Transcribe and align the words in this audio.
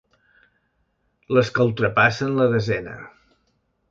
Les 1.37 1.51
que 1.59 1.67
ultrapassen 1.69 2.33
la 2.39 2.47
desena. 2.57 2.99